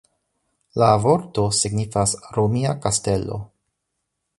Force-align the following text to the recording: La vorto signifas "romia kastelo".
La 0.83 0.87
vorto 1.03 1.45
signifas 1.59 2.17
"romia 2.39 2.77
kastelo". 2.87 3.43